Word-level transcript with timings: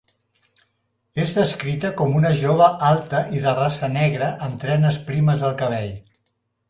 És 1.23 1.33
descrita 1.39 1.91
com 1.99 2.17
una 2.21 2.31
jove 2.39 2.69
alta 2.87 3.19
i 3.37 3.43
de 3.45 3.53
raça 3.61 3.91
negra 3.99 4.31
amb 4.47 4.59
trenes 4.65 4.99
primes 5.11 5.45
al 5.51 5.55
cabell. 5.63 5.93